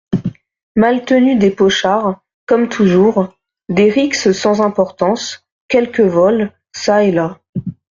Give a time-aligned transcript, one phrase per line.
[0.75, 3.35] Maltenu Des pochards, comme toujours…
[3.69, 5.45] des rixes sans importance…
[5.67, 6.51] quelques vols…
[6.75, 7.39] çà et là…